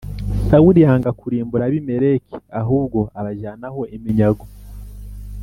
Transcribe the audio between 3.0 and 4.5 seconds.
abajyanaho iminyago